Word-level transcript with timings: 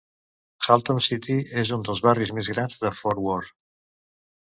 Haltom 0.67 1.01
City 1.07 1.35
és 1.63 1.71
un 1.77 1.83
dels 1.89 2.01
barris 2.05 2.31
més 2.37 2.49
grans 2.53 2.79
de 2.85 2.93
Fort 3.01 3.23
Worth. 3.27 3.53